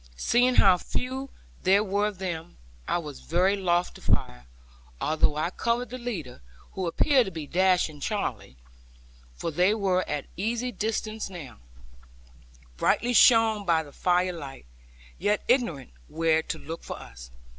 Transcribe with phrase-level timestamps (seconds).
[0.17, 1.29] Seeing how few
[1.61, 2.57] there were of them,
[2.87, 4.47] I was very loath to fire,
[4.99, 8.57] although I covered the leader, who appeared to be dashing Charley;
[9.35, 11.59] for they were at easy distance now,
[12.77, 14.65] brightly shone by the fire light,
[15.19, 17.29] yet ignorant where to look for us.